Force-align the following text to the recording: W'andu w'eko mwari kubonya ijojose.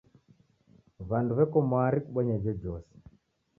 W'andu 1.09 1.31
w'eko 1.37 1.57
mwari 1.69 1.97
kubonya 2.05 2.33
ijojose. 2.39 2.93